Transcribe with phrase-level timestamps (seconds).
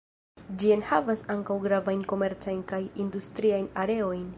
[0.61, 4.27] Ĝi enhavas ankaŭ gravajn komercajn kaj industriajn areojn.